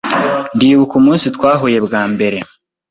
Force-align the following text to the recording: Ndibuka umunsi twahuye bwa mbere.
Ndibuka 0.55 0.93
umunsi 1.01 1.25
twahuye 1.35 1.77
bwa 1.85 2.01
mbere. 2.13 2.37